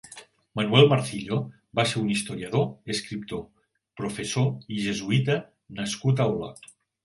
[0.59, 1.37] Manuel Marcillo
[1.81, 3.45] va ser un historiador, escriptor,
[4.03, 5.41] professor i jesuïta
[5.83, 6.71] nascut a Olot.